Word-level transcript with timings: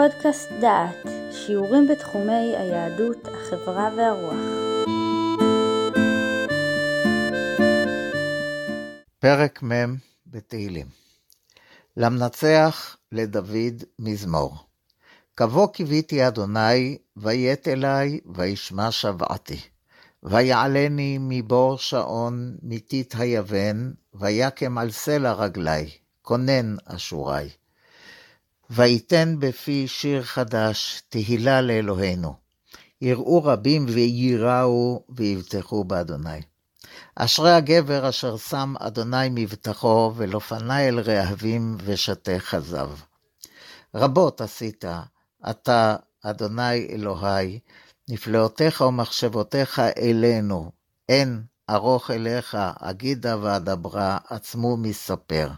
פודקאסט 0.00 0.48
דעת, 0.60 1.06
שיעורים 1.32 1.88
בתחומי 1.88 2.56
היהדות, 2.56 3.28
החברה 3.28 3.90
והרוח. 3.96 4.34
פרק 9.18 9.62
מ' 9.62 9.94
בתהילים 10.26 10.86
למנצח 11.96 12.96
לדוד 13.12 13.84
מזמור. 13.98 14.56
קבוא 15.34 15.66
קיוויתי 15.66 16.28
אדוני, 16.28 16.98
ויית 17.16 17.68
אלי, 17.68 18.20
וישמע 18.34 18.90
שבעתי. 18.90 19.60
ויעלני 20.22 21.18
מבור 21.20 21.78
שעון, 21.78 22.56
מתית 22.62 23.14
היבן, 23.18 23.90
ויקם 24.14 24.78
על 24.78 24.90
סלע 24.90 25.32
רגלי, 25.32 25.90
כונן 26.22 26.76
אשורי. 26.86 27.50
ויתן 28.70 29.36
בפי 29.38 29.88
שיר 29.88 30.22
חדש, 30.22 31.02
תהילה 31.08 31.60
לאלוהינו. 31.60 32.34
יראו 33.00 33.44
רבים 33.44 33.86
וייראו 33.88 35.04
ויבטחו 35.08 35.84
באדוני. 35.84 36.40
אשרי 37.16 37.52
הגבר 37.52 38.08
אשר 38.08 38.36
שם 38.36 38.74
אדוני 38.78 39.28
מבטחו, 39.30 40.12
ולא 40.16 40.38
פנה 40.38 40.88
אל 40.88 41.00
רעבים 41.00 41.76
ושתה 41.84 42.40
כזב. 42.50 42.90
רבות 43.94 44.40
עשית, 44.40 44.84
אתה, 45.50 45.96
אדוני 46.22 46.88
אלוהי, 46.90 47.58
נפלאותיך 48.08 48.80
ומחשבותיך 48.80 49.78
אלינו, 49.98 50.70
אין 51.08 51.42
ארוך 51.70 52.10
אליך, 52.10 52.58
אגידה 52.80 53.36
ואדברה, 53.40 54.18
עצמו 54.28 54.76
מספר. 54.76 55.50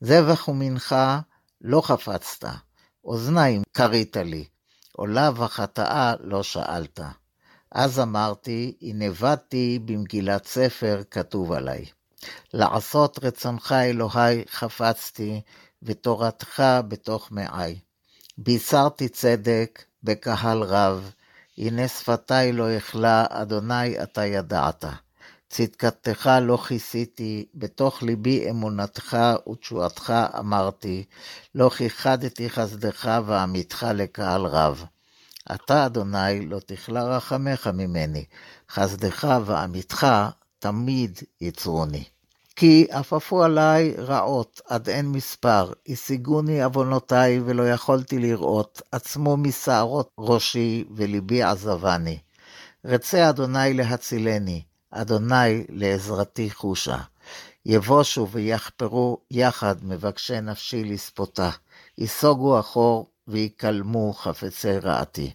זבח 0.00 0.48
ומנחה 0.48 1.20
לא 1.66 1.80
חפצת, 1.80 2.48
אוזניים 3.04 3.62
כרית 3.74 4.16
לי, 4.16 4.44
עולה 4.92 5.30
וחטאה 5.36 6.14
לא 6.20 6.42
שאלת. 6.42 7.00
אז 7.70 8.00
אמרתי, 8.00 8.76
הנה 8.82 9.10
באתי 9.10 9.78
במגילת 9.84 10.46
ספר 10.46 11.02
כתוב 11.10 11.52
עלי. 11.52 11.84
לעשות 12.52 13.18
רצונך 13.22 13.72
אלוהי 13.72 14.44
חפצתי, 14.50 15.40
ותורתך 15.82 16.62
בתוך 16.88 17.32
מעי. 17.32 17.78
בישרתי 18.38 19.08
צדק 19.08 19.84
בקהל 20.02 20.62
רב, 20.62 21.10
הנה 21.58 21.88
שפתי 21.88 22.52
לא 22.52 22.76
אכלה, 22.76 23.24
אדוני 23.30 24.02
אתה 24.02 24.24
ידעת. 24.24 24.84
צדקתך 25.56 26.30
לא 26.42 26.56
כיסיתי, 26.56 27.46
בתוך 27.54 28.02
ליבי 28.02 28.50
אמונתך 28.50 29.16
ותשועתך 29.48 30.12
אמרתי, 30.38 31.04
לא 31.54 31.68
כיחדתי 31.68 32.50
חסדך 32.50 33.20
ועמיתך 33.26 33.86
לקהל 33.94 34.46
רב. 34.46 34.84
אתה, 35.54 35.86
אדוני, 35.86 36.46
לא 36.46 36.58
תכלה 36.66 37.04
רחמך 37.16 37.66
ממני, 37.66 38.24
חסדך 38.70 39.40
ועמיתך 39.44 40.06
תמיד 40.58 41.18
יצרוני. 41.40 42.04
כי 42.56 42.86
עפפו 42.90 43.42
עלי 43.42 43.94
רעות 43.98 44.60
עד 44.68 44.88
אין 44.88 45.06
מספר, 45.06 45.72
השיגוני 45.88 46.62
עוונותי 46.62 47.40
ולא 47.44 47.70
יכולתי 47.70 48.18
לראות, 48.18 48.82
עצמו 48.92 49.36
משערות 49.36 50.10
ראשי 50.18 50.84
וליבי 50.96 51.42
עזבני. 51.42 52.18
רצה 52.84 53.28
אדוני 53.30 53.74
להצילני, 53.74 54.62
אדוני 54.96 55.64
לעזרתי 55.68 56.50
חושה. 56.50 56.96
יבושו 57.66 58.28
ויחפרו 58.30 59.18
יחד 59.30 59.76
מבקשי 59.82 60.40
נפשי 60.40 60.84
לספותה, 60.84 61.50
ייסוגו 61.98 62.60
אחור 62.60 63.06
ויקלמו 63.28 64.12
חפצי 64.12 64.78
רעתי. 64.78 65.32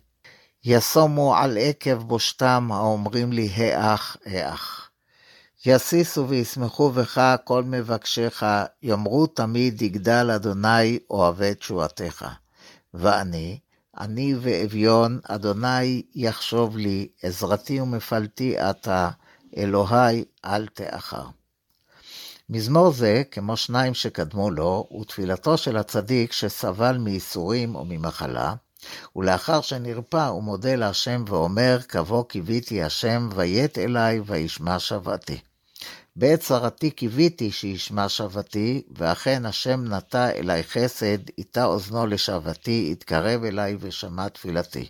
יסומו 0.64 1.36
על 1.36 1.58
עקב 1.58 1.94
בושתם 1.94 2.70
האומרים 2.72 3.32
לי, 3.34 3.50
האח, 3.56 4.18
האח. 4.26 4.90
יסיסו 5.66 6.28
וישמחו 6.30 6.90
בך 6.90 7.36
כל 7.44 7.64
מבקשיך, 7.64 8.46
יאמרו 8.84 9.28
תמיד 9.28 9.82
יגדל 9.82 10.32
אדוני 10.36 11.00
אוהבי 11.10 11.54
תשועתך. 11.56 12.28
ואני, 12.94 13.60
אני 14.00 14.36
ואביון, 14.42 15.20
אדוני 15.24 16.02
יחשוב 16.16 16.78
לי, 16.78 17.08
עזרתי 17.24 17.82
ומפלתי 17.82 18.60
אתה, 18.70 19.10
אלוהי 19.58 20.24
אל 20.46 20.68
תאחר. 20.68 21.26
מזמור 22.50 22.92
זה, 22.92 23.24
כמו 23.32 23.58
שניים 23.58 23.94
שקדמו 23.94 24.52
לו, 24.52 24.86
הוא 24.90 25.06
תפילתו 25.06 25.58
של 25.58 25.78
הצדיק 25.78 26.32
שסבל 26.32 26.98
מייסורים 26.98 27.76
או 27.76 27.86
ממחלה, 27.86 28.54
ולאחר 29.16 29.62
שנרפא 29.62 30.28
הוא 30.28 30.44
מודה 30.44 30.76
להשם 30.76 31.24
ואומר, 31.28 31.80
קבוא 31.88 32.24
קיוויתי 32.24 32.84
השם, 32.84 33.30
ויית 33.36 33.78
אלי 33.78 34.20
וישמע 34.26 34.80
שוועתי. 34.80 35.40
בעת 36.16 36.40
צרתי 36.40 36.92
קיוויתי 36.92 37.52
שישמע 37.52 38.10
שוועתי, 38.10 38.82
ואכן 38.92 39.46
השם 39.46 39.94
נטע 39.94 40.30
אלי 40.30 40.64
חסד, 40.64 41.18
איתה 41.38 41.66
אוזנו 41.66 42.08
לשוועתי, 42.08 42.90
התקרב 42.92 43.44
אלי 43.44 43.78
ושמע 43.80 44.30
תפילתי. 44.30 44.90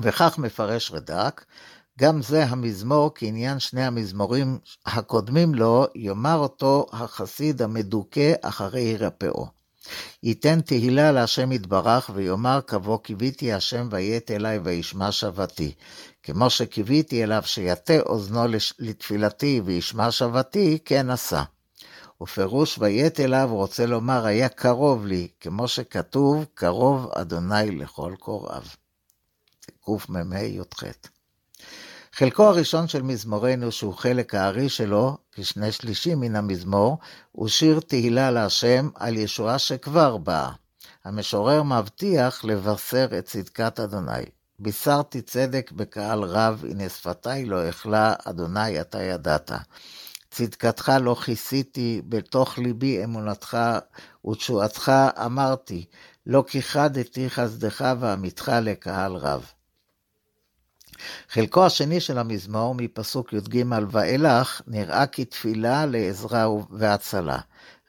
וכך 0.00 0.38
מפרש 0.38 0.90
רד"ק, 0.90 1.44
גם 2.00 2.22
זה 2.22 2.44
המזמור 2.44 3.10
כעניין 3.14 3.58
שני 3.58 3.84
המזמורים 3.84 4.58
הקודמים 4.86 5.54
לו, 5.54 5.86
יאמר 5.94 6.36
אותו 6.36 6.86
החסיד 6.92 7.62
המדוכא 7.62 8.32
אחרי 8.42 8.80
ירפאו. 8.80 9.46
ייתן 10.22 10.60
תהילה 10.60 11.12
להשם 11.12 11.52
יתברך, 11.52 12.10
ויאמר 12.14 12.60
קבוא 12.60 12.98
קיוויתי 12.98 13.52
השם 13.52 13.88
ויית 13.90 14.30
אלי 14.30 14.58
וישמע 14.58 15.12
שוועתי. 15.12 15.74
כמו 16.22 16.50
שקיוויתי 16.50 17.24
אליו 17.24 17.42
שיטה 17.44 18.00
אוזנו 18.00 18.44
לתפילתי 18.78 19.60
וישמע 19.64 20.10
שוועתי, 20.10 20.78
כן 20.84 21.10
עשה. 21.10 21.42
ופירוש 22.22 22.78
ויית 22.78 23.20
אליו 23.20 23.48
רוצה 23.52 23.86
לומר 23.86 24.26
היה 24.26 24.48
קרוב 24.48 25.06
לי, 25.06 25.28
כמו 25.40 25.68
שכתוב, 25.68 26.44
קרוב 26.54 27.10
אדוני 27.12 27.70
לכל 27.70 28.14
קוראיו. 28.18 28.62
קמ"ה 29.84 30.40
י"ח. 30.40 31.17
חלקו 32.18 32.44
הראשון 32.44 32.88
של 32.88 33.02
מזמורנו, 33.02 33.72
שהוא 33.72 33.94
חלק 33.94 34.34
הארי 34.34 34.68
שלו, 34.68 35.16
כשני 35.32 35.72
שלישים 35.72 36.20
מן 36.20 36.36
המזמור, 36.36 36.98
הוא 37.32 37.48
שיר 37.48 37.80
תהילה 37.80 38.30
להשם 38.30 38.88
על 38.94 39.16
ישועה 39.16 39.58
שכבר 39.58 40.16
באה. 40.16 40.50
המשורר 41.04 41.62
מבטיח 41.62 42.44
לבשר 42.44 43.06
את 43.18 43.24
צדקת 43.24 43.80
אדוני. 43.80 44.24
בישרתי 44.58 45.20
צדק 45.20 45.72
בקהל 45.72 46.22
רב, 46.22 46.64
הנה 46.70 46.88
שפתי 46.88 47.44
לא 47.44 47.68
אכלה, 47.68 48.14
אדוני 48.24 48.80
אתה 48.80 49.02
ידעת. 49.02 49.50
צדקתך 50.30 50.92
לא 51.00 51.14
כיסיתי, 51.14 52.02
בתוך 52.08 52.58
ליבי 52.58 53.04
אמונתך 53.04 53.58
ותשועתך 54.30 54.92
אמרתי, 55.24 55.84
לא 56.26 56.44
כיחדתי 56.48 57.30
חסדך 57.30 57.94
ועמיתך 58.00 58.52
לקהל 58.62 59.12
רב. 59.12 59.57
חלקו 61.30 61.66
השני 61.66 62.00
של 62.00 62.18
המזמור, 62.18 62.74
מפסוק 62.74 63.32
י"ג 63.32 63.64
ואילך, 63.90 64.62
נראה 64.66 65.06
כתפילה 65.06 65.86
לעזרה 65.86 66.46
והצלה. 66.70 67.38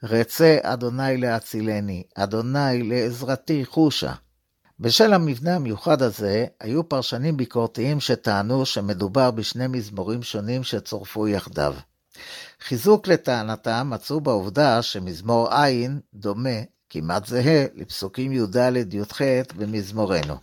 רצה 0.02 0.58
אדוני 0.62 1.16
להצילני, 1.16 2.02
אדוני 2.14 2.82
לעזרתי 2.82 3.64
חושה. 3.64 4.12
בשל 4.80 5.12
המבנה 5.12 5.56
המיוחד 5.56 6.02
הזה, 6.02 6.46
היו 6.60 6.88
פרשנים 6.88 7.36
ביקורתיים 7.36 8.00
שטענו 8.00 8.66
שמדובר 8.66 9.30
בשני 9.30 9.66
מזמורים 9.66 10.22
שונים 10.22 10.64
שצורפו 10.64 11.28
יחדיו. 11.28 11.74
חיזוק 12.60 13.06
לטענתם 13.06 13.90
מצאו 13.90 14.20
בעובדה 14.20 14.82
שמזמור 14.82 15.54
עין 15.54 16.00
דומה, 16.14 16.58
כמעט 16.90 17.26
זהה, 17.26 17.64
לפסוקים 17.74 18.32
י"ד-י"ח 18.32 19.20
במזמורנו. 19.56 20.36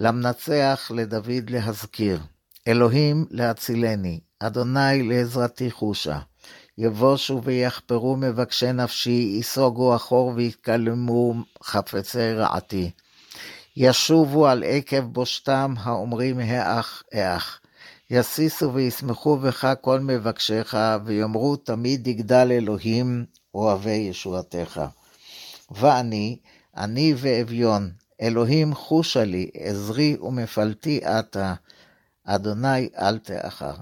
למנצח 0.00 0.90
לדוד 0.94 1.50
להזכיר, 1.50 2.20
אלוהים 2.68 3.26
להצילני, 3.30 4.20
אדוני 4.38 5.02
לעזרתי 5.02 5.70
חושה. 5.70 6.18
יבושו 6.78 7.42
ויחפרו 7.42 8.16
מבקשי 8.16 8.72
נפשי, 8.72 9.10
ייסוגו 9.10 9.96
אחור 9.96 10.32
ויתקלמו 10.36 11.34
חפצי 11.62 12.32
רעתי. 12.32 12.90
ישובו 13.76 14.46
על 14.46 14.64
עקב 14.66 15.00
בושתם 15.00 15.74
האומרים 15.78 16.38
האח, 16.38 17.02
האח. 17.12 17.60
יסיסו 18.10 18.74
וישמחו 18.74 19.36
בך 19.36 19.72
כל 19.80 20.00
מבקשיך, 20.00 20.76
ויאמרו 21.04 21.56
תמיד 21.56 22.06
יגדל 22.06 22.48
אלוהים 22.52 23.24
אוהבי 23.54 23.90
ישועתך. 23.90 24.80
ואני, 25.70 26.38
אני 26.76 27.14
ואביון, 27.16 27.90
אלוהים 28.20 28.74
חושה 28.74 29.24
לי, 29.24 29.50
עזרי 29.54 30.16
ומפלתי 30.20 31.00
אתה, 31.04 31.54
אדוני 32.24 32.88
אל 32.98 33.18
תאחר. 33.18 33.74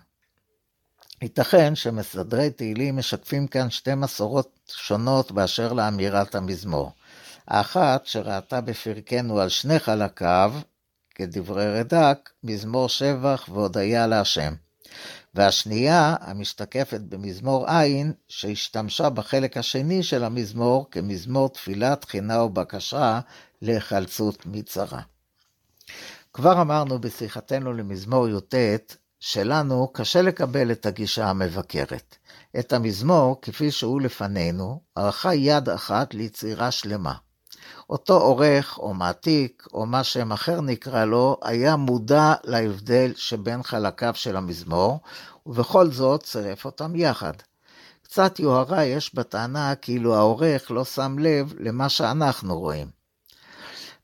ייתכן 1.22 1.74
שמסדרי 1.74 2.50
תהילים 2.50 2.96
משקפים 2.96 3.46
כאן 3.46 3.70
שתי 3.70 3.94
מסורות 3.94 4.58
שונות 4.66 5.32
באשר 5.32 5.72
לאמירת 5.72 6.34
המזמור. 6.34 6.92
האחת 7.48 8.06
שראתה 8.06 8.60
בפרקנו 8.60 9.40
על 9.40 9.48
שני 9.48 9.78
חלקיו, 9.78 10.54
כדברי 11.14 11.80
רד"ק, 11.80 12.30
מזמור 12.44 12.88
שבח 12.88 13.48
והודיה 13.52 14.06
להשם. 14.06 14.54
והשנייה, 15.38 16.16
המשתקפת 16.20 17.00
במזמור 17.00 17.70
עין, 17.70 18.12
שהשתמשה 18.28 19.10
בחלק 19.10 19.56
השני 19.56 20.02
של 20.02 20.24
המזמור 20.24 20.86
כמזמור 20.90 21.48
תפילה, 21.48 21.96
תחינה 21.96 22.42
ובקשה 22.42 23.20
להיחלצות 23.62 24.46
מצרה. 24.46 25.00
כבר 26.32 26.60
אמרנו 26.60 26.98
בשיחתנו 26.98 27.72
למזמור 27.72 28.28
י"ט, 28.28 28.54
שלנו 29.20 29.88
קשה 29.92 30.22
לקבל 30.22 30.72
את 30.72 30.86
הגישה 30.86 31.26
המבקרת. 31.26 32.16
את 32.58 32.72
המזמור, 32.72 33.38
כפי 33.42 33.70
שהוא 33.70 34.00
לפנינו, 34.00 34.80
ערכה 34.94 35.34
יד 35.34 35.68
אחת 35.68 36.14
ליצירה 36.14 36.70
שלמה. 36.70 37.14
אותו 37.90 38.20
עורך 38.20 38.78
או 38.78 38.94
מעתיק, 38.94 39.66
או 39.74 39.86
מה 39.86 40.04
שם 40.04 40.32
אחר 40.32 40.60
נקרא 40.60 41.04
לו, 41.04 41.36
היה 41.42 41.76
מודע 41.76 42.34
להבדל 42.44 43.12
שבין 43.16 43.62
חלקיו 43.62 44.14
של 44.14 44.36
המזמור, 44.36 45.00
ובכל 45.46 45.90
זאת 45.90 46.22
צירף 46.22 46.64
אותם 46.64 46.96
יחד. 46.96 47.32
קצת 48.02 48.40
יוהרה 48.40 48.84
יש 48.84 49.14
בטענה 49.14 49.74
כאילו 49.74 50.14
העורך 50.14 50.70
לא 50.70 50.84
שם 50.84 51.18
לב 51.18 51.54
למה 51.58 51.88
שאנחנו 51.88 52.58
רואים. 52.58 52.98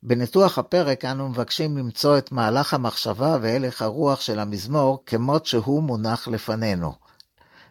בניתוח 0.03 0.59
הפרק 0.59 1.05
אנו 1.05 1.29
מבקשים 1.29 1.79
למצוא 1.79 2.19
את 2.19 2.33
מהלך 2.33 2.75
המחשבה 2.75 3.37
והלך 3.43 3.83
הרוח 3.83 4.21
של 4.21 4.39
המזמור 4.39 5.03
כמות 5.07 5.47
שהוא 5.47 5.83
מונח 5.83 6.29
לפנינו. 6.29 6.93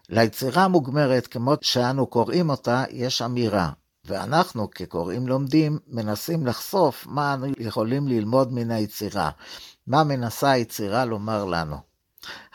ליצירה 0.09 0.63
המוגמרת 0.63 1.27
כמות 1.27 1.63
שאנו 1.63 2.07
קוראים 2.07 2.49
אותה 2.49 2.83
יש 2.89 3.21
אמירה, 3.21 3.69
ואנחנו 4.07 4.71
כקוראים 4.71 5.27
לומדים 5.27 5.79
מנסים 5.88 6.45
לחשוף 6.45 7.07
מה 7.07 7.33
אנו 7.33 7.47
יכולים 7.59 8.07
ללמוד 8.07 8.53
מן 8.53 8.71
היצירה, 8.71 9.29
מה 9.88 10.03
מנסה 10.03 10.51
היצירה 10.51 11.05
לומר 11.05 11.45
לנו. 11.45 11.77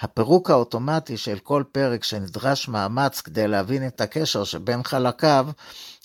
הפירוק 0.00 0.50
האוטומטי 0.50 1.16
של 1.16 1.38
כל 1.38 1.64
פרק 1.72 2.04
שנדרש 2.04 2.68
מאמץ 2.68 3.20
כדי 3.20 3.48
להבין 3.48 3.86
את 3.86 4.00
הקשר 4.00 4.44
שבין 4.44 4.82
חלקיו, 4.82 5.48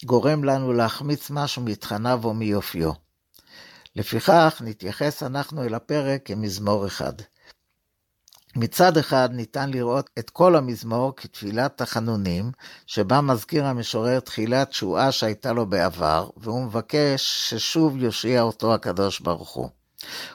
גורם 0.06 0.44
לנו 0.44 0.74
להחמיץ 0.74 1.30
משהו 1.30 1.62
מתכניו 1.62 2.22
או 2.24 2.34
מיופיו. 2.34 2.92
לפיכך, 3.96 4.62
נתייחס 4.66 5.24
אנחנו 5.24 5.64
אל 5.64 5.74
הפרק 5.74 6.22
כמזמור 6.26 6.88
אחד. 6.88 7.14
מצד 8.56 8.98
אחד 8.98 9.30
ניתן 9.32 9.70
לראות 9.70 10.10
את 10.20 10.30
כל 10.30 10.56
המזמור 10.56 11.14
כתפילת 11.16 11.78
תחנונים, 11.78 12.52
שבה 12.86 13.22
מזכיר 13.22 13.66
המשורר 13.66 14.20
תחילת 14.20 14.70
תשועה 14.70 15.12
שהייתה 15.12 15.54
לו 15.54 15.66
בעבר, 15.66 16.30
והוא 16.38 16.66
מבקש 16.66 17.50
ששוב 17.50 17.98
יושיע 17.98 18.42
אותו 18.42 18.74
הקדוש 18.74 19.20
ברוך 19.20 19.50
הוא. 19.50 19.70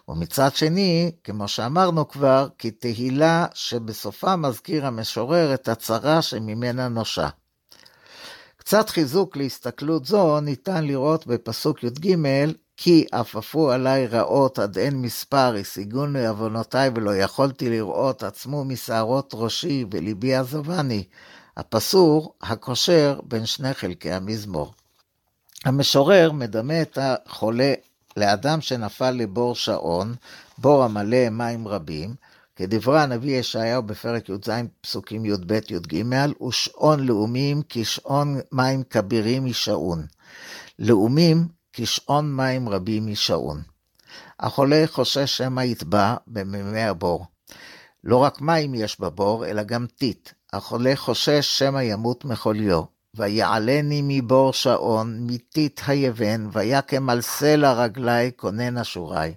ומצד 0.09 0.55
שני, 0.55 1.11
כמו 1.25 1.49
שאמרנו 1.49 2.09
כבר, 2.09 2.49
כתהילה 2.59 3.47
שבסופה 3.55 4.37
מזכיר 4.37 4.87
המשורר 4.87 5.55
את 5.55 5.69
הצרה 5.69 6.23
שממנה 6.23 6.88
נושה. 6.88 7.29
קצת 8.56 8.88
חיזוק 8.88 9.37
להסתכלות 9.37 10.05
זו 10.05 10.41
ניתן 10.41 10.85
לראות 10.85 11.26
בפסוק 11.26 11.85
י"ג, 11.85 12.15
כי 12.80 13.06
עפפו 13.12 13.70
עלי 13.70 14.06
רעות 14.06 14.58
עד 14.58 14.78
אין 14.78 15.02
מספר, 15.02 15.54
השיגוני 15.60 16.26
עוונותיי 16.26 16.90
ולא 16.94 17.16
יכולתי 17.16 17.70
לראות 17.70 18.22
עצמו 18.22 18.64
משערות 18.64 19.30
ראשי 19.34 19.84
וליבי 19.90 20.34
עזבני. 20.34 21.04
הפסור 21.56 22.34
הקושר 22.42 23.20
בין 23.25 23.46
שני 23.46 23.75
חלקי 23.75 24.12
המזמור. 24.12 24.72
המשורר 25.64 26.32
מדמה 26.32 26.82
את 26.82 26.98
החולה 27.00 27.75
לאדם 28.16 28.60
שנפל 28.60 29.10
לבור 29.10 29.54
שעון, 29.54 30.14
בור 30.58 30.84
המלא 30.84 31.28
מים 31.31 31.69
רבים, 31.69 32.14
כדברי 32.56 33.00
הנביא 33.00 33.38
ישעיהו 33.38 33.82
בפרק 33.82 34.28
י"ז 34.28 34.50
פסוקים 34.81 35.24
י"ב-י"ג, 35.24 36.04
ושעון 36.48 37.06
לאומים 37.06 37.62
כשעון 37.69 38.40
מים 38.52 38.82
כבירים 38.82 39.44
משעון. 39.44 40.06
לאומים 40.78 41.57
כשעון 41.80 42.36
מים 42.36 42.69
רבים 42.69 43.06
משעון. 43.06 43.62
החולה 44.40 44.84
חושש 44.86 45.36
שמא 45.36 45.60
יטבע 45.60 46.16
במימי 46.26 46.82
הבור. 46.82 47.26
לא 48.04 48.16
רק 48.16 48.40
מים 48.40 48.75
יש 48.75 49.00
בבור, 49.00 49.46
אלא 49.46 49.62
גם 49.62 49.86
טיט. 49.86 50.30
החולה 50.52 50.96
חושש 50.96 51.58
שמא 51.58 51.78
ימות 51.78 52.25
מחוליו. 52.25 52.82
ויעלני 53.14 54.00
מבור 54.04 54.52
שעון, 54.52 55.26
מטיט 55.26 55.80
היבן, 55.86 56.48
ויקם 56.52 57.10
על 57.10 57.20
סלע 57.20 57.72
רגלי, 57.72 58.31
כונן 58.36 58.78
אשורי. 58.78 59.34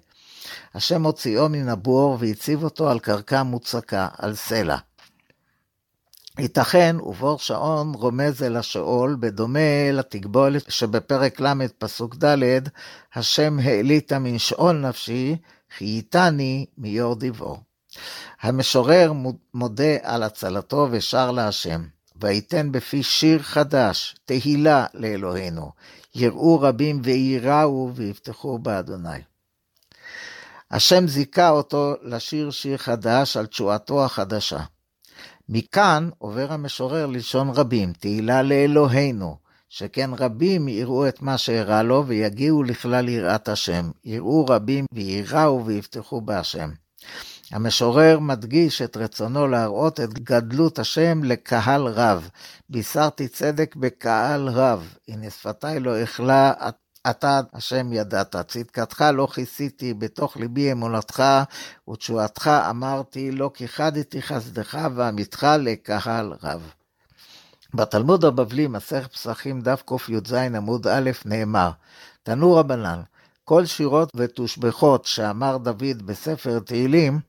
השם 0.74 1.06
הוציאו 1.06 1.48
מן 1.48 1.68
הבור 1.68 2.16
והציב 2.20 2.64
אותו 2.64 2.90
על 2.90 2.98
קרקע 2.98 3.42
מוצקה, 3.42 4.08
על 4.18 4.34
סלע. 4.34 4.76
ייתכן 6.38 6.96
ובור 7.00 7.38
שעון 7.38 7.94
רומז 7.94 8.42
אל 8.42 8.56
השאול, 8.56 9.16
בדומה 9.20 9.92
לתגבולת 9.92 10.70
שבפרק 10.70 11.40
ל' 11.40 11.68
פסוק 11.78 12.16
ד', 12.24 12.68
השם 13.14 13.58
העלית 13.58 14.12
מן 14.12 14.38
שאול 14.38 14.76
נפשי, 14.76 15.36
חייתני 15.76 16.66
מיור 16.78 17.14
דיבור. 17.14 17.58
המשורר 18.40 19.12
מודה 19.54 19.96
על 20.02 20.22
הצלתו 20.22 20.88
ושר 20.90 21.30
להשם, 21.30 21.82
ויתן 22.16 22.72
בפי 22.72 23.02
שיר 23.02 23.42
חדש, 23.42 24.16
תהילה 24.24 24.86
לאלוהינו, 24.94 25.70
יראו 26.14 26.60
רבים 26.60 27.00
וייראו 27.04 27.90
ויפתחו 27.94 28.58
באדוני. 28.58 29.20
השם 30.70 31.08
זיכה 31.08 31.50
אותו 31.50 31.94
לשיר 32.02 32.50
שיר 32.50 32.76
חדש 32.76 33.36
על 33.36 33.46
תשועתו 33.46 34.04
החדשה. 34.04 34.60
מכאן 35.48 36.10
עובר 36.18 36.52
המשורר 36.52 37.06
ללשון 37.06 37.50
רבים, 37.50 37.92
תהילה 37.92 38.42
לאלוהינו, 38.42 39.36
שכן 39.68 40.10
רבים 40.18 40.68
יראו 40.68 41.08
את 41.08 41.22
מה 41.22 41.38
שאירע 41.38 41.82
לו 41.82 42.06
ויגיעו 42.06 42.62
לכלל 42.62 43.08
יראת 43.08 43.48
השם. 43.48 43.90
יראו 44.04 44.46
רבים 44.46 44.84
וייראו 44.92 45.64
ויפתחו 45.66 46.20
בהשם. 46.20 46.70
המשורר 47.52 48.18
מדגיש 48.18 48.82
את 48.82 48.96
רצונו 48.96 49.48
להראות 49.48 50.00
את 50.00 50.12
גדלות 50.12 50.78
השם 50.78 51.24
לקהל 51.24 51.86
רב. 51.86 52.28
בישרתי 52.68 53.28
צדק 53.28 53.76
בקהל 53.76 54.48
רב, 54.48 54.94
הנה 55.08 55.30
שפתי 55.30 55.80
לא 55.80 56.02
אכלה 56.02 56.52
אתה 57.10 57.40
השם 57.52 57.92
ידעת, 57.92 58.36
צדקתך 58.36 59.04
לא 59.14 59.28
כיסיתי, 59.34 59.94
בתוך 59.94 60.36
ליבי 60.36 60.72
אמונתך 60.72 61.22
ותשועתך 61.90 62.50
אמרתי, 62.70 63.32
לא 63.32 63.50
כיחדתי 63.54 64.22
חסדך 64.22 64.88
ועמיתך 64.94 65.46
לקהל 65.58 66.32
רב. 66.42 66.72
בתלמוד 67.74 68.24
הבבלי, 68.24 68.66
מסך 68.66 69.06
פסחים 69.12 69.60
דף 69.60 69.82
קי"ז 69.86 70.32
עמוד 70.32 70.86
א', 70.86 71.10
נאמר, 71.24 71.70
תנו 72.22 72.54
רבנן, 72.54 73.00
כל 73.44 73.66
שירות 73.66 74.12
ותושבחות 74.16 75.04
שאמר 75.04 75.56
דוד 75.56 76.02
בספר 76.04 76.58
תהילים, 76.58 77.20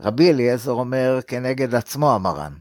רבי 0.00 0.30
אליעזר 0.30 0.72
אומר 0.72 1.20
כנגד 1.26 1.74
עצמו 1.74 2.16
אמרן. 2.16 2.52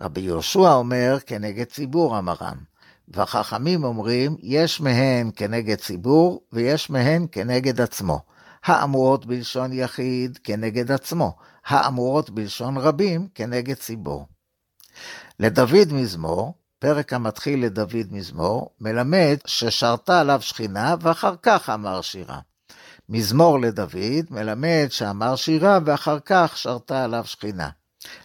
רבי 0.00 0.20
יהושע 0.20 0.72
אומר 0.72 1.18
כנגד 1.26 1.64
ציבור 1.64 2.18
אמרן. 2.18 2.56
והחכמים 3.16 3.84
אומרים, 3.84 4.36
יש 4.42 4.80
מהן 4.80 5.30
כנגד 5.36 5.78
ציבור 5.78 6.42
ויש 6.52 6.90
מהן 6.90 7.26
כנגד 7.32 7.80
עצמו. 7.80 8.20
האמורות 8.64 9.26
בלשון 9.26 9.72
יחיד 9.72 10.38
כנגד 10.44 10.92
עצמו, 10.92 11.36
האמורות 11.66 12.30
בלשון 12.30 12.76
רבים 12.76 13.28
כנגד 13.34 13.74
ציבור. 13.74 14.26
לדוד 15.40 15.92
מזמור, 15.92 16.54
פרק 16.78 17.12
המתחיל 17.12 17.64
לדוד 17.64 18.06
מזמור, 18.10 18.70
מלמד 18.80 19.36
ששרתה 19.46 20.20
עליו 20.20 20.42
שכינה 20.42 20.94
ואחר 21.00 21.34
כך 21.42 21.70
אמר 21.70 22.00
שירה. 22.00 22.40
מזמור 23.08 23.60
לדוד 23.60 24.24
מלמד 24.30 24.86
שאמר 24.90 25.36
שירה 25.36 25.78
ואחר 25.84 26.18
כך 26.24 26.52
שרתה 26.56 27.04
עליו 27.04 27.24
שכינה. 27.24 27.68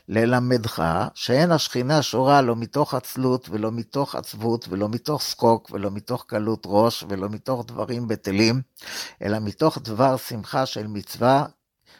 ללמדך 0.10 0.84
שאין 1.14 1.52
השכינה 1.52 2.02
שורה 2.02 2.42
לא 2.42 2.56
מתוך 2.56 2.94
עצלות 2.94 3.50
ולא 3.50 3.72
מתוך 3.72 4.16
עצבות 4.16 4.68
ולא 4.70 4.90
מתוך 4.90 5.22
סקוק 5.22 5.70
ולא 5.72 5.92
מתוך 5.92 6.26
קלות 6.28 6.64
ראש 6.66 7.04
ולא 7.10 7.30
מתוך 7.30 7.66
דברים 7.68 8.08
בטלים, 8.08 8.62
אלא 9.22 9.40
מתוך 9.40 9.78
דבר 9.78 10.18
שמחה 10.18 10.66
של 10.66 10.88
מצווה, 10.88 11.46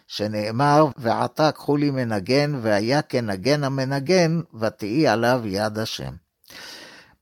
שנאמר, 0.08 0.86
ועתה 0.98 1.52
קחו 1.52 1.78
לי 1.78 1.92
מנגן, 1.92 2.60
והיה 2.62 3.02
כנגן 3.02 3.64
המנגן, 3.64 4.42
ותהי 4.60 5.08
עליו 5.08 5.42
יד 5.46 5.78
השם. 5.78 6.14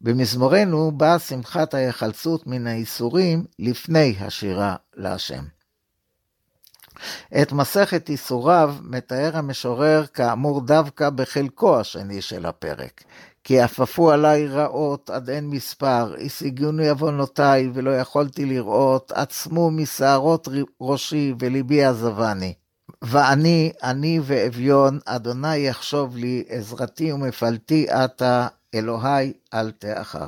במזמורנו 0.02 0.92
באה 0.92 1.20
שמחת 1.20 1.74
ההיחלצות 1.74 2.48
מן 2.48 2.68
האיסורים 2.68 3.46
לפני 3.60 4.16
השירה 4.20 4.76
להשם. 4.96 5.55
את 7.42 7.52
מסכת 7.52 8.10
איסוריו 8.10 8.76
מתאר 8.82 9.38
המשורר 9.38 10.06
כאמור 10.06 10.62
דווקא 10.62 11.10
בחלקו 11.10 11.80
השני 11.80 12.22
של 12.22 12.46
הפרק, 12.46 13.04
כי 13.44 13.60
עפפו 13.60 14.12
עלי 14.12 14.48
רעות 14.48 15.10
עד 15.10 15.30
אין 15.30 15.48
מספר, 15.48 16.16
השיגוני 16.26 16.90
עוונותיי 16.90 17.70
ולא 17.74 18.00
יכולתי 18.00 18.46
לראות, 18.46 19.12
עצמו 19.16 19.72
משערות 19.72 20.48
ראשי 20.82 21.34
וליבי 21.40 21.84
עזבני. 21.84 22.54
ואני, 23.02 23.72
אני 23.84 24.20
ואביון, 24.24 25.00
אדוני 25.06 25.58
יחשוב 25.58 26.18
לי, 26.18 26.44
עזרתי 26.50 27.12
ומפלתי 27.12 27.90
עתה, 27.90 28.48
אלוהי 28.76 29.34
אל 29.54 29.72
תאחר. 29.72 30.28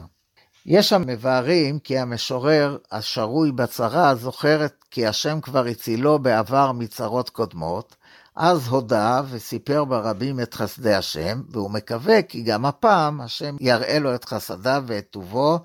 יש 0.68 0.94
המבארים 0.94 1.80
כי 1.80 1.98
המשורר 1.98 2.78
השרוי 2.92 3.52
בצרה 3.52 4.16
זוכר 4.16 4.66
כי 4.92 5.08
השם 5.08 5.42
כבר 5.42 5.66
הצילו 5.66 6.20
בעבר 6.20 6.72
מצרות 6.72 7.30
קודמות, 7.30 7.96
אז 8.36 8.68
הודה 8.68 9.22
וסיפר 9.30 9.86
ברבים 9.86 10.40
את 10.40 10.54
חסדי 10.54 10.94
השם, 10.94 11.42
והוא 11.50 11.72
מקווה 11.72 12.22
כי 12.22 12.42
גם 12.42 12.66
הפעם 12.66 13.22
השם 13.22 13.56
יראה 13.60 14.00
לו 14.00 14.16
את 14.16 14.26
חסדיו 14.26 14.84
ואת 14.88 15.08
טובו, 15.12 15.60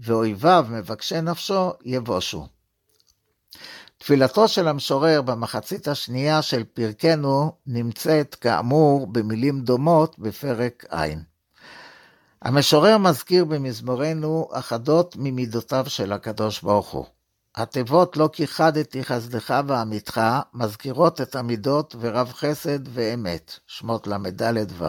ואויביו 0.00 0.66
מבקשי 0.70 1.20
נפשו 1.20 1.72
יבושו. 1.84 2.46
תפילתו 3.98 4.48
של 4.48 4.68
המשורר 4.68 5.22
במחצית 5.22 5.88
השנייה 5.88 6.42
של 6.42 6.64
פרקנו 6.64 7.52
נמצאת 7.66 8.34
כאמור 8.34 9.06
במילים 9.06 9.60
דומות 9.60 10.18
בפרק 10.18 10.84
ע'. 10.90 11.37
המשורר 12.42 12.98
מזכיר 12.98 13.44
במזמורנו 13.44 14.48
אחדות 14.52 15.16
ממידותיו 15.18 15.84
של 15.88 16.12
הקדוש 16.12 16.62
ברוך 16.62 16.88
הוא. 16.88 17.06
התיבות 17.56 18.16
לא 18.16 18.28
כיחדתי 18.32 19.04
חסדך 19.04 19.54
ועמיתך 19.66 20.20
מזכירות 20.54 21.20
את 21.20 21.36
המידות 21.36 21.94
ורב 22.00 22.32
חסד 22.32 22.78
ואמת, 22.88 23.58
שמות 23.66 24.06
ל"ד 24.06 24.72
ו'. 24.72 24.84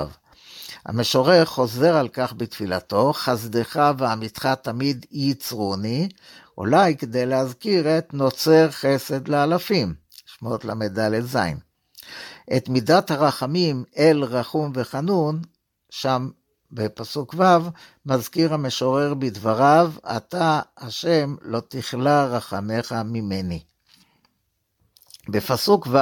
המשורר 0.85 1.45
חוזר 1.45 1.95
על 1.95 2.07
כך 2.07 2.33
בתפילתו, 2.37 3.13
חסדך 3.13 3.93
ועמיתך 3.97 4.49
תמיד 4.61 5.05
ייצרוני, 5.11 6.09
אולי 6.57 6.97
כדי 6.97 7.25
להזכיר 7.25 7.97
את 7.97 8.13
נוצר 8.13 8.71
חסד 8.71 9.27
לאלפים, 9.27 9.93
שמות 10.25 10.65
ל"ד 10.65 11.19
ז'. 11.25 11.37
את 12.57 12.69
מידת 12.69 13.11
הרחמים 13.11 13.83
אל 13.97 14.23
רחום 14.23 14.71
וחנון, 14.75 15.41
שם 15.89 16.29
בפסוק 16.71 17.35
ו', 17.37 17.43
מזכיר 18.05 18.53
המשורר 18.53 19.13
בדבריו, 19.13 19.91
אתה 20.17 20.61
השם 20.77 21.35
לא 21.41 21.61
תכלה 21.67 22.25
רחמך 22.25 22.95
ממני. 23.05 23.63
בפסוק 25.29 25.87
ו', 25.91 25.97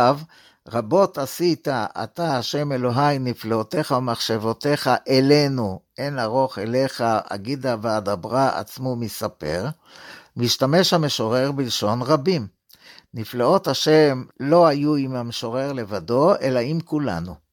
רבות 0.68 1.18
עשית, 1.18 1.68
אתה 2.04 2.38
השם 2.38 2.72
אלוהי, 2.72 3.20
נפלאותיך 3.20 3.92
ומחשבותיך 3.92 4.90
אלינו, 5.10 5.80
אין 5.98 6.20
ארוך 6.20 6.60
אליך, 6.60 7.04
אגידה 7.30 7.76
ואדברה 7.82 8.60
עצמו 8.60 8.96
מספר, 8.96 9.66
משתמש 10.38 10.94
המשורר 10.94 11.52
בלשון 11.52 12.02
רבים. 12.02 12.48
נפלאות 13.14 13.68
השם 13.68 14.24
לא 14.40 14.68
היו 14.68 14.96
עם 14.96 15.16
המשורר 15.16 15.74
לבדו, 15.74 16.36
אלא 16.42 16.60
עם 16.60 16.80
כולנו. 16.80 17.47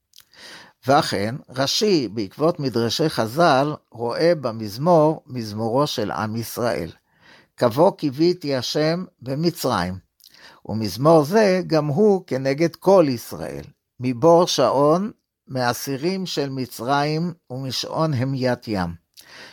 ואכן, 0.87 1.35
רש"י, 1.49 2.07
בעקבות 2.07 2.59
מדרשי 2.59 3.09
חז"ל, 3.09 3.73
רואה 3.91 4.35
במזמור 4.35 5.23
מזמורו 5.27 5.87
של 5.87 6.11
עם 6.11 6.35
ישראל. 6.35 6.91
קבו 7.55 7.91
קיוויתי 7.91 8.55
השם 8.55 9.05
במצרים. 9.21 9.97
ומזמור 10.65 11.23
זה 11.23 11.61
גם 11.67 11.87
הוא 11.87 12.23
כנגד 12.27 12.75
כל 12.75 13.05
ישראל. 13.09 13.63
מבור 13.99 14.47
שעון, 14.47 15.11
מאסירים 15.47 16.25
של 16.25 16.49
מצרים 16.49 17.33
ומשעון 17.49 18.13
המיית 18.13 18.67
ים. 18.67 18.89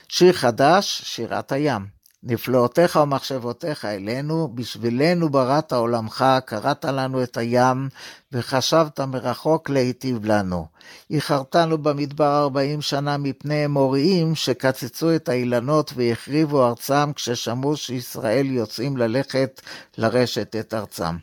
שיר 0.08 0.32
חדש, 0.32 1.02
שירת 1.04 1.52
הים. 1.52 1.86
נפלאותיך 2.24 2.96
ומחשבותיך 3.02 3.84
אלינו, 3.84 4.48
בשבילנו 4.54 5.28
בראת 5.28 5.72
עולמך, 5.72 6.24
קראת 6.44 6.84
לנו 6.84 7.22
את 7.22 7.36
הים, 7.36 7.88
וחשבת 8.32 9.00
מרחוק 9.00 9.70
להיטיב 9.70 10.24
לנו. 10.24 10.66
איחרתנו 11.10 11.78
במדבר 11.78 12.38
ארבעים 12.42 12.82
שנה 12.82 13.16
מפני 13.16 13.64
אמוריים, 13.64 14.34
שקצצו 14.34 15.14
את 15.14 15.28
האילנות 15.28 15.92
והחריבו 15.96 16.66
ארצם, 16.66 17.12
כששמעו 17.14 17.76
שישראל 17.76 18.46
יוצאים 18.46 18.96
ללכת 18.96 19.60
לרשת 19.98 20.56
את 20.56 20.74
ארצם. 20.74 21.16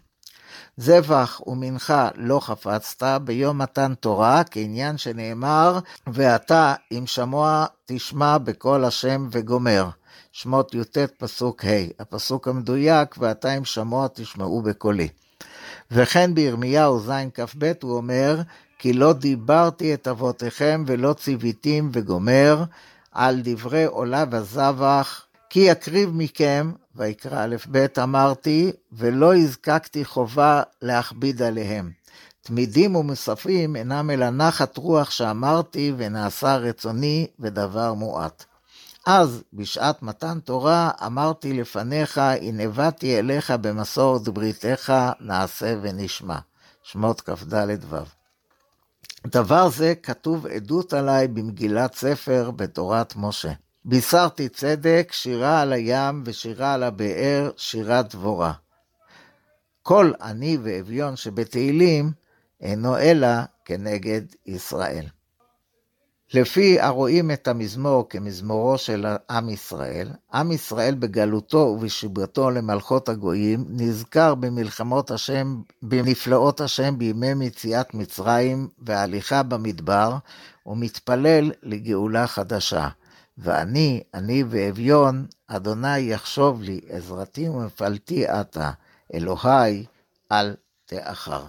זבח 0.78 1.42
ומנחה 1.48 2.10
לא 2.16 2.40
חפצת 2.40 3.22
ביום 3.24 3.58
מתן 3.58 3.94
תורה, 4.00 4.42
כעניין 4.52 4.98
שנאמר, 4.98 5.80
ואתה 6.08 6.74
אם 6.92 7.04
שמוע 7.08 7.66
תשמע 7.86 8.38
בקול 8.38 8.86
השם 8.86 9.28
וגומר. 9.32 9.90
שמות 10.42 10.76
י"ט 10.76 10.98
פסוק 10.98 11.66
ה', 11.66 12.02
הפסוק 12.02 12.48
המדויק, 12.48 13.16
ואתה 13.18 13.58
אם 13.58 13.66
שמוע 13.66 14.08
תשמעו 14.14 14.62
בקולי. 14.62 15.08
וכן 15.92 16.36
בירמיהו 16.36 17.00
ז' 17.00 17.12
כ"ב 17.34 17.72
הוא 17.82 17.98
אומר, 17.98 18.42
כי 18.78 18.94
לא 18.94 19.14
דיברתי 19.14 19.94
את 19.94 20.08
אבותיכם 20.08 20.84
ולא 20.88 21.14
ציוויתים 21.14 21.90
וגומר, 21.94 22.64
על 23.12 23.42
דברי 23.44 23.86
עולה 23.86 24.24
וזבח, 24.32 25.26
כי 25.50 25.72
אקריב 25.72 26.10
מכם, 26.14 26.72
ויקרא 26.96 27.46
א' 27.46 27.56
ב' 27.72 27.86
אמרתי, 28.04 28.72
ולא 28.92 29.36
הזקקתי 29.36 30.06
חובה 30.06 30.62
להכביד 30.82 31.42
עליהם. 31.42 31.92
תמידים 32.42 32.96
ומוספים 32.96 33.76
אינם 33.76 34.10
אלא 34.10 34.30
נחת 34.30 34.78
רוח 34.78 35.10
שאמרתי 35.10 35.94
ונעשה 35.98 36.56
רצוני 36.56 37.28
ודבר 37.40 37.94
מועט. 37.94 38.46
אז, 39.06 39.44
בשעת 39.54 40.02
מתן 40.02 40.40
תורה, 40.40 40.92
אמרתי 41.06 41.54
לפניך, 41.54 42.18
הנבאתי 42.18 43.20
אליך 43.20 43.52
במסורת 43.52 44.28
בריתך, 44.28 44.94
נעשה 45.20 45.76
ונשמע. 45.82 46.40
שמות 46.84 47.22
כ"ד 47.22 47.54
ו'. 47.90 47.98
דבר 49.28 49.70
זה 49.70 49.94
כתוב 50.04 50.48
עדות 50.48 50.94
עליי 50.94 51.28
במגילת 51.28 51.96
ספר 51.96 52.52
בתורת 52.52 53.14
משה. 53.16 53.52
בישרתי 53.86 54.50
צדק, 54.50 55.10
שירה 55.12 55.62
על 55.62 55.74
הים 55.74 56.24
ושירה 56.26 56.74
על 56.74 56.84
הבאר, 56.84 57.52
שירת 57.58 58.16
דבורה. 58.16 58.54
כל 59.84 60.12
עני 60.22 60.58
ואביון 60.64 61.16
שבתהילים 61.16 62.12
אינו 62.62 62.98
אלא 62.98 63.28
כנגד 63.66 64.22
ישראל. 64.46 65.06
לפי 66.34 66.80
הרואים 66.80 67.32
את 67.32 67.48
המזמור 67.48 68.10
כמזמורו 68.10 68.78
של 68.78 69.06
עם 69.30 69.50
ישראל, 69.50 70.10
עם 70.34 70.52
ישראל 70.52 70.96
בגלותו 70.96 71.58
ובשיבתו 71.58 72.52
למלכות 72.52 73.10
הגויים, 73.10 73.66
נזכר 73.70 74.36
במלחמות 74.36 75.12
השם, 75.12 75.62
בנפלאות 75.82 76.62
השם 76.62 76.98
בימי 76.98 77.34
מציאת 77.34 77.94
מצרים 77.94 78.68
וההליכה 78.80 79.44
במדבר, 79.44 80.18
ומתפלל 80.66 81.52
לגאולה 81.64 82.28
חדשה. 82.28 82.88
ואני, 83.38 84.04
אני 84.14 84.44
ואביון, 84.50 85.26
אדוני 85.48 86.00
יחשוב 86.00 86.62
לי, 86.62 86.82
עזרתי 86.90 87.50
ומפלתי 87.50 88.28
עתה, 88.28 88.72
אלוהי, 89.14 89.86
אל 90.32 90.56
תאחר. 90.86 91.46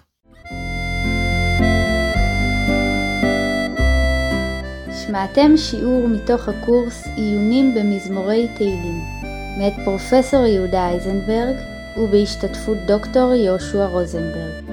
שמעתם 5.10 5.56
שיעור 5.56 6.08
מתוך 6.08 6.48
הקורס 6.48 7.06
עיונים 7.16 7.74
במזמורי 7.74 8.48
תהילים, 8.56 9.00
מאת 9.58 9.72
פרופסור 9.84 10.46
יהודה 10.46 10.88
אייזנברג 10.88 11.56
ובהשתתפות 11.96 12.76
דוקטור 12.86 13.34
יהושע 13.34 13.86
רוזנברג. 13.86 14.64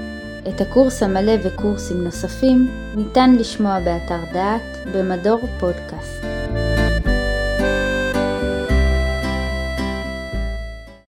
את 0.47 0.61
הקורס 0.61 1.03
המלא 1.03 1.33
וקורסים 1.43 2.03
נוספים 2.03 2.67
ניתן 2.95 3.35
לשמוע 3.39 3.79
באתר 3.79 4.19
דעת 4.33 4.77
במדור 4.93 5.39
פודקאסט. 5.59 6.26